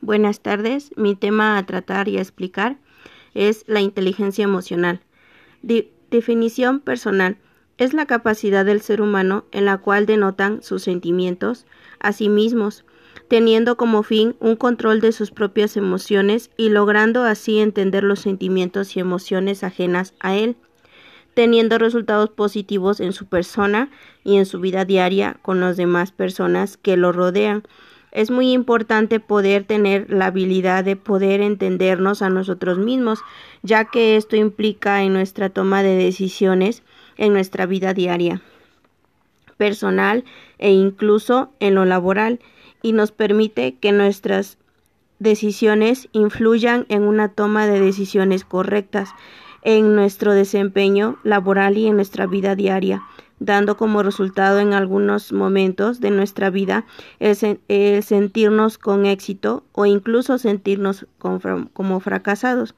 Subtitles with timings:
[0.00, 0.92] Buenas tardes.
[0.96, 2.78] Mi tema a tratar y a explicar
[3.34, 5.00] es la inteligencia emocional.
[6.10, 7.36] definición personal.
[7.78, 11.66] Es la capacidad del ser humano en la cual denotan sus sentimientos
[11.98, 12.84] a sí mismos,
[13.28, 18.96] teniendo como fin un control de sus propias emociones y logrando así entender los sentimientos
[18.96, 20.56] y emociones ajenas a él,
[21.34, 23.90] teniendo resultados positivos en su persona
[24.24, 27.64] y en su vida diaria con las demás personas que lo rodean
[28.12, 33.20] es muy importante poder tener la habilidad de poder entendernos a nosotros mismos,
[33.62, 36.82] ya que esto implica en nuestra toma de decisiones
[37.16, 38.42] en nuestra vida diaria,
[39.56, 40.24] personal
[40.58, 42.40] e incluso en lo laboral,
[42.80, 44.56] y nos permite que nuestras
[45.18, 49.10] decisiones influyan en una toma de decisiones correctas
[49.62, 53.02] en nuestro desempeño laboral y en nuestra vida diaria
[53.40, 56.86] dando como resultado en algunos momentos de nuestra vida
[57.20, 62.74] el, sentirnos con éxito o incluso sentirnos como fracasados,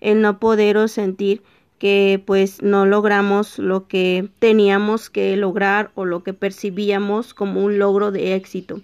[0.00, 1.42] el no poder o sentir
[1.78, 7.78] que pues no logramos lo que teníamos que lograr o lo que percibíamos como un
[7.78, 8.80] logro de éxito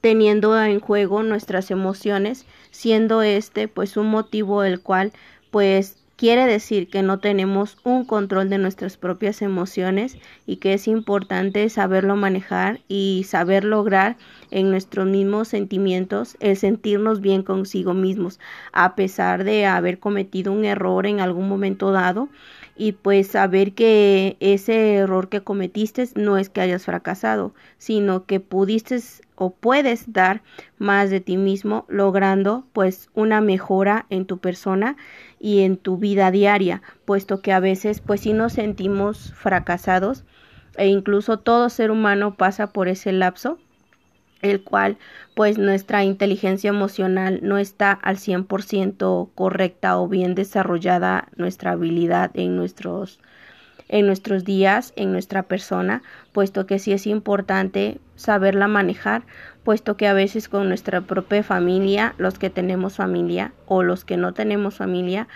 [0.00, 5.12] teniendo en juego nuestras emociones siendo este pues un motivo el cual
[5.50, 10.88] pues Quiere decir que no tenemos un control de nuestras propias emociones y que es
[10.88, 14.16] importante saberlo manejar y saber lograr
[14.50, 18.40] en nuestros mismos sentimientos el sentirnos bien consigo mismos.
[18.72, 22.28] A pesar de haber cometido un error en algún momento dado
[22.78, 28.38] y pues saber que ese error que cometiste no es que hayas fracasado, sino que
[28.38, 29.00] pudiste
[29.34, 30.42] o puedes dar
[30.78, 34.96] más de ti mismo logrando pues una mejora en tu persona
[35.40, 40.24] y en tu vida diaria, puesto que a veces pues si nos sentimos fracasados
[40.76, 43.58] e incluso todo ser humano pasa por ese lapso
[44.42, 44.96] el cual
[45.34, 52.56] pues nuestra inteligencia emocional no está al 100% correcta o bien desarrollada nuestra habilidad en
[52.56, 53.20] nuestros
[53.88, 56.02] en nuestros días, en nuestra persona,
[56.38, 59.24] puesto que sí es importante saberla manejar,
[59.64, 64.16] puesto que a veces con nuestra propia familia, los que tenemos familia o los que
[64.16, 65.26] no tenemos familia,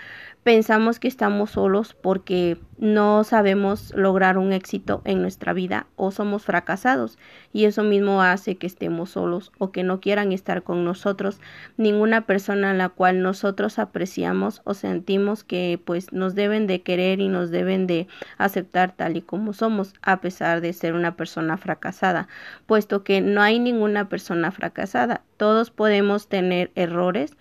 [0.43, 6.43] pensamos que estamos solos porque no sabemos lograr un éxito en nuestra vida o somos
[6.43, 7.17] fracasados.
[7.53, 11.39] Y eso mismo hace que estemos solos o que no quieran estar con nosotros.
[11.77, 17.21] Ninguna persona a la cual nosotros apreciamos o sentimos que pues nos deben de querer
[17.21, 21.57] y nos deben de aceptar tal y como somos a pesar de ser una persona
[21.57, 22.27] fracasada
[22.65, 25.23] puesto que no hay ninguna persona fracasada.
[25.37, 27.35] Todos podemos tener errores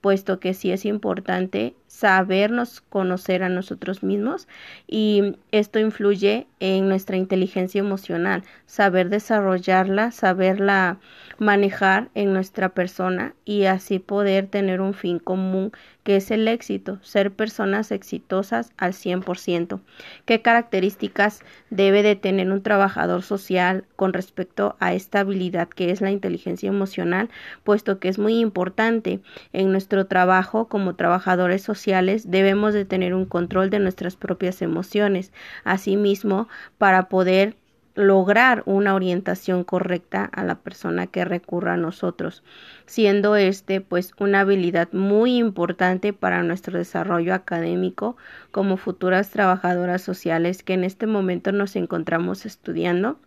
[0.00, 4.46] puesto que sí es importante sabernos conocer a nosotros mismos
[4.86, 10.98] y esto influye en nuestra inteligencia emocional, saber desarrollarla, saberla
[11.38, 15.72] manejar en nuestra persona y así poder tener un fin común
[16.08, 19.80] que es el éxito, ser personas exitosas al 100%.
[20.24, 26.00] ¿Qué características debe de tener un trabajador social con respecto a esta habilidad que es
[26.00, 27.28] la inteligencia emocional?
[27.62, 29.20] Puesto que es muy importante
[29.52, 35.32] en nuestro trabajo como trabajadores sociales debemos de tener un control de nuestras propias emociones.
[35.64, 37.56] Asimismo, para poder
[37.94, 42.42] lograr una orientación correcta a la persona que recurra a nosotros,
[42.86, 48.16] siendo este pues una habilidad muy importante para nuestro desarrollo académico
[48.50, 53.18] como futuras trabajadoras sociales que en este momento nos encontramos estudiando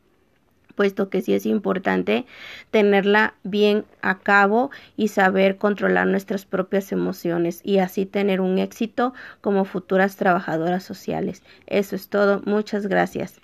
[0.71, 2.25] puesto que sí es importante
[2.71, 9.13] tenerla bien a cabo y saber controlar nuestras propias emociones y así tener un éxito
[9.41, 11.43] como futuras trabajadoras sociales.
[11.67, 12.41] Eso es todo.
[12.45, 13.39] Muchas gracias.